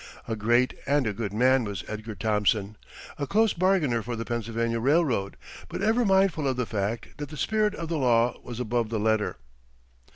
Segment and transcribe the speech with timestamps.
[0.27, 2.75] A great and a good man was Edgar Thomson,
[3.19, 5.37] a close bargainer for the Pennsylvania Railroad,
[5.69, 8.99] but ever mindful of the fact that the spirit of the law was above the
[8.99, 9.37] letter.